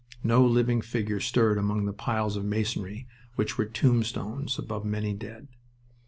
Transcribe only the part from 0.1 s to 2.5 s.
No living figure stirred among the piles of